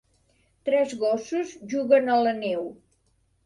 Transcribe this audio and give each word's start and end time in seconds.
Tres 0.69 0.95
gossos 1.03 1.53
juguen 1.77 2.13
a 2.17 2.19
la 2.25 2.37
neu 2.43 2.69